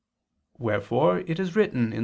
Wherefore 0.57 1.19
it 1.27 1.39
is 1.39 1.55
written 1.55 1.91
(Ps. 1.91 1.99